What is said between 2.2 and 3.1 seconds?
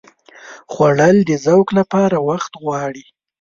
وخت غواړي